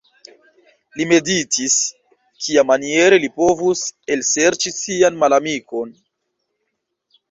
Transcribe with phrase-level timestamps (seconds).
[1.01, 1.75] Li meditis,
[2.47, 3.87] kiamaniere li povus
[4.19, 5.99] elserĉi sian malamikon.